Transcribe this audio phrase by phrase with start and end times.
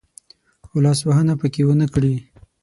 [0.69, 2.13] او لاس وهنه پکښې ونه کړي.